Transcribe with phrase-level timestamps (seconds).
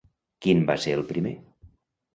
[0.45, 1.37] Quin va ser el primer?